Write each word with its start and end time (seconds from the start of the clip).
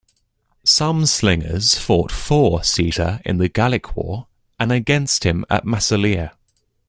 Some 0.65 1.05
slingers 1.05 1.75
fought 1.77 2.11
for 2.11 2.63
Caesar 2.63 3.21
in 3.23 3.37
the 3.37 3.47
Gallic 3.47 3.95
War, 3.95 4.25
and 4.59 4.71
against 4.71 5.25
him 5.27 5.45
at 5.47 5.63
Massalia. 5.63 6.31